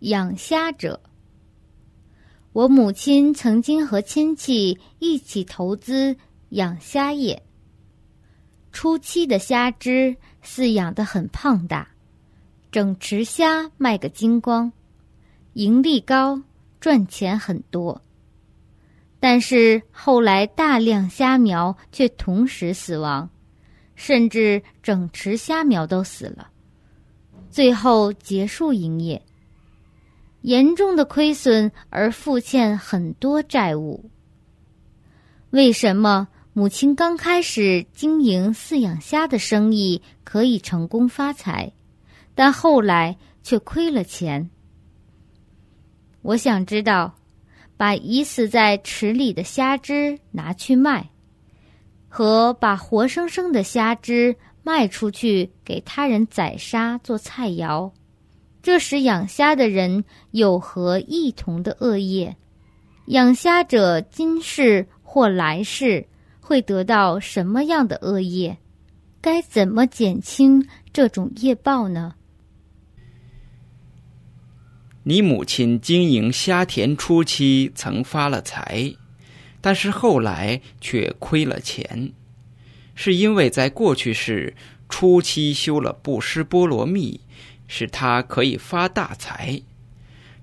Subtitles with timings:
[0.00, 1.00] 养虾者。
[2.52, 6.16] 我母亲曾经和亲戚一起投资
[6.50, 7.42] 养虾业。
[8.72, 11.88] 初期的虾只饲养的很胖大，
[12.70, 14.72] 整池虾卖个精光，
[15.54, 16.40] 盈利高，
[16.80, 18.00] 赚钱很多。
[19.20, 23.28] 但是后来大量虾苗却同时死亡，
[23.96, 26.50] 甚至整池虾苗都死了，
[27.50, 29.20] 最后结束营业。
[30.42, 34.10] 严重的亏损而负欠很多债务。
[35.50, 41.72] 为什么母亲刚开始经营饲养虾的生意可以成功发财，
[42.34, 44.50] 但后来却亏了钱？
[46.22, 47.14] 我想知道，
[47.76, 51.10] 把已死在池里的虾只拿去卖，
[52.08, 57.90] 和把活生生的虾只卖出去给他人宰杀做菜肴。
[58.62, 62.36] 这使养虾的人有何异同的恶业？
[63.06, 66.06] 养虾者今世或来世
[66.40, 68.58] 会得到什么样的恶业？
[69.20, 72.14] 该怎么减轻这种业报呢？
[75.04, 78.92] 你母亲经营虾田初期曾发了财，
[79.60, 82.12] 但是后来却亏了钱，
[82.94, 84.54] 是因为在过去世
[84.88, 87.18] 初期修了布施波罗蜜。
[87.68, 89.62] 使他可以发大财，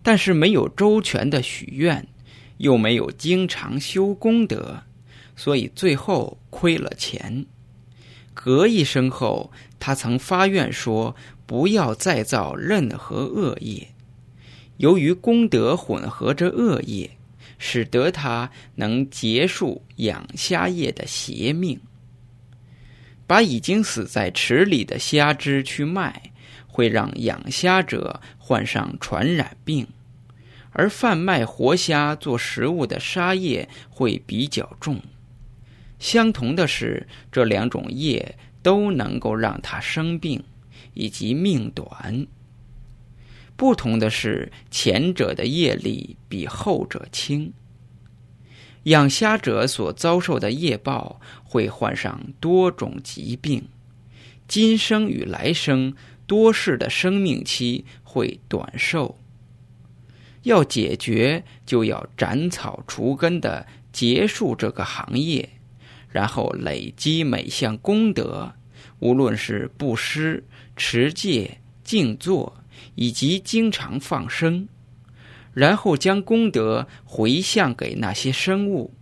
[0.01, 2.07] 但是没有周全的许愿，
[2.57, 4.83] 又没有经常修功德，
[5.35, 7.45] 所以最后亏了钱。
[8.33, 11.15] 隔一生后，他曾发愿说
[11.45, 13.87] 不要再造任何恶业。
[14.77, 17.09] 由于功德混合着恶业，
[17.57, 21.79] 使得他能结束养虾业的邪命，
[23.25, 26.21] 把已经死在池里的虾只去卖。
[26.75, 29.87] 会让养虾者患上传染病，
[30.71, 34.99] 而贩卖活虾做食物的杀业会比较重。
[35.99, 40.43] 相同的是，这两种业都能够让他生病
[40.93, 42.27] 以及命短。
[43.55, 47.53] 不同的是，前者的业力比后者轻。
[48.83, 53.69] 养虾者所遭受的业报会患上多种疾病，
[54.45, 55.95] 今生与来生。
[56.27, 59.17] 多事的生命期会短寿，
[60.43, 65.47] 要解决就要斩草除根的结束这个行业，
[66.09, 68.53] 然后累积每项功德，
[68.99, 70.43] 无论是布施、
[70.75, 72.57] 持戒、静坐，
[72.95, 74.67] 以及经常放生，
[75.53, 78.93] 然后将功德回向给那些生物，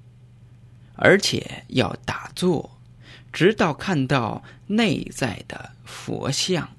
[0.96, 2.78] 而且要打坐，
[3.32, 6.70] 直到看到内在的佛像。